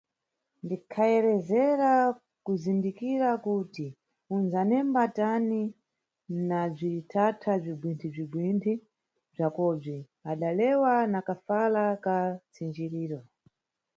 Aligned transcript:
Ndikhayeresera 0.63 1.91
kuzindikira 2.45 3.29
kuti 3.45 3.85
unʼdzanemba 4.33 5.03
tani 5.17 5.61
na 6.49 6.61
bzithatha 6.73 7.51
bzigwinthi-gwinthi 7.63 8.73
bzakobzi, 9.33 9.95
–adalewa 10.07 10.93
na 11.11 11.19
kafala 11.27 11.83
ka 12.05 12.17
tsinjiriro. 12.53 13.19